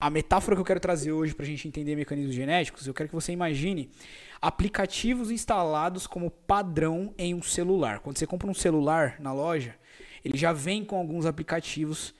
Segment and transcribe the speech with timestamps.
[0.00, 3.08] A metáfora que eu quero trazer hoje para a gente entender mecanismos genéticos, eu quero
[3.08, 3.90] que você imagine
[4.40, 7.98] aplicativos instalados como padrão em um celular.
[7.98, 9.74] Quando você compra um celular na loja,
[10.24, 12.14] ele já vem com alguns aplicativos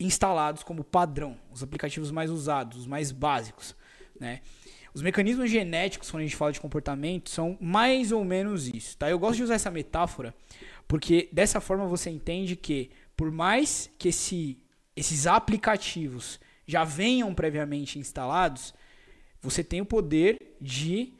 [0.00, 3.76] instalados como padrão, os aplicativos mais usados, os mais básicos,
[4.18, 4.40] né?
[4.94, 9.10] Os mecanismos genéticos, quando a gente fala de comportamento, são mais ou menos isso, tá?
[9.10, 10.34] Eu gosto de usar essa metáfora
[10.88, 14.56] porque dessa forma você entende que por mais que esse,
[14.96, 16.40] esses aplicativos
[16.70, 18.72] já venham previamente instalados,
[19.42, 21.14] você tem o poder de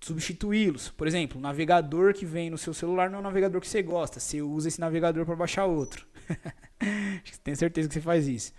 [0.00, 0.90] substituí-los.
[0.90, 3.82] Por exemplo, o navegador que vem no seu celular não é o navegador que você
[3.82, 4.20] gosta.
[4.20, 6.06] Você usa esse navegador para baixar outro.
[7.42, 8.52] Tenho certeza que você faz isso.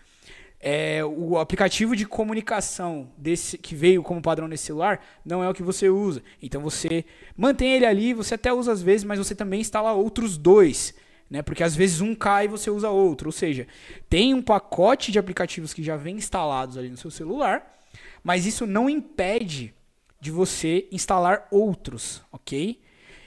[0.60, 5.54] É, o aplicativo de comunicação desse que veio como padrão nesse celular não é o
[5.54, 6.24] que você usa.
[6.42, 7.06] Então você
[7.36, 10.96] mantém ele ali, você até usa às vezes, mas você também instala outros dois
[11.34, 11.42] né?
[11.42, 13.30] Porque às vezes um cai e você usa outro.
[13.30, 13.68] Ou seja,
[14.08, 17.76] tem um pacote de aplicativos que já vem instalados ali no seu celular,
[18.24, 19.74] mas isso não impede
[20.22, 22.80] de você instalar outros, ok?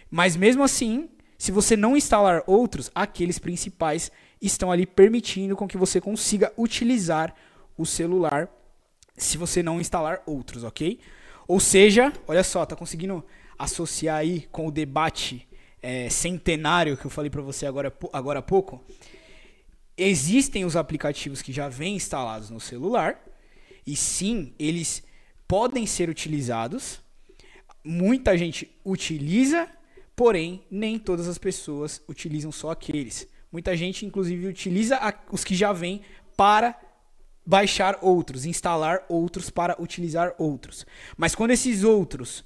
[0.08, 5.76] Mas mesmo assim, se você não instalar outros, aqueles principais estão ali permitindo com que
[5.76, 7.34] você consiga utilizar
[7.76, 8.48] o celular
[9.16, 11.00] se você não instalar outros, ok?
[11.48, 13.24] Ou seja, olha só, tá conseguindo
[13.58, 15.48] associar aí com o debate
[15.82, 18.84] é, centenário que eu falei para você agora, agora há pouco,
[19.96, 23.22] existem os aplicativos que já vêm instalados no celular
[23.86, 25.02] e sim, eles
[25.46, 27.00] podem ser utilizados.
[27.84, 29.68] Muita gente utiliza,
[30.16, 33.28] porém nem todas as pessoas utilizam só aqueles.
[33.52, 34.98] Muita gente, inclusive, utiliza
[35.30, 36.02] os que já vêm
[36.36, 36.78] para
[37.46, 40.84] baixar outros, instalar outros para utilizar outros.
[41.16, 42.44] Mas quando esses outros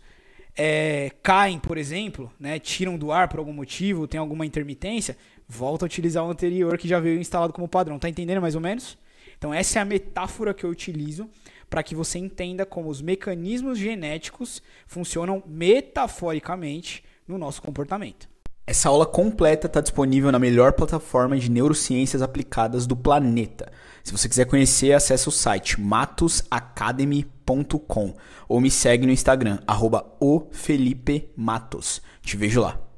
[0.57, 5.17] é, caem, por exemplo, né, tiram do ar por algum motivo, tem alguma intermitência,
[5.49, 7.99] volta a utilizar o anterior que já veio instalado como padrão.
[7.99, 8.99] Tá entendendo mais ou menos?
[9.37, 11.29] Então essa é a metáfora que eu utilizo
[11.69, 18.29] para que você entenda como os mecanismos genéticos funcionam metaforicamente no nosso comportamento.
[18.67, 23.73] Essa aula completa está disponível na melhor plataforma de neurociências aplicadas do planeta.
[24.03, 28.15] Se você quiser conhecer, acesse o site matosacademy.com
[28.49, 30.05] ou me segue no Instagram, arroba
[32.23, 32.90] Te vejo lá.